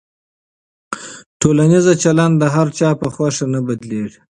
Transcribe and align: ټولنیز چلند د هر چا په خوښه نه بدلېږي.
ټولنیز 1.41 1.85
چلند 2.03 2.33
د 2.39 2.43
هر 2.55 2.67
چا 2.77 2.89
په 3.01 3.07
خوښه 3.15 3.45
نه 3.53 3.59
بدلېږي. 3.67 4.19